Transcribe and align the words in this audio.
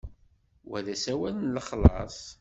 Wa 0.69 0.79
d 0.85 0.87
asawal 0.93 1.35
n 1.39 1.53
lexlaṣ. 1.55 2.19